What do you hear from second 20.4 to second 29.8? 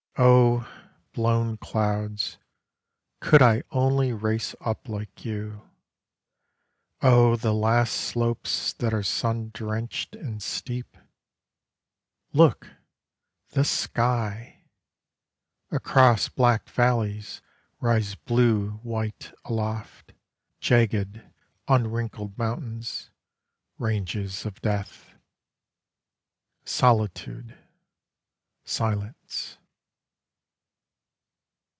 Jagged unwrinkled mountains, ranges of death. Solitude. Silence.